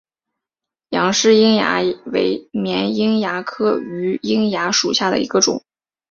[0.89, 5.63] 杨氏瘿蚜为绵瘿蚜科榆瘿蚜属下的一个种。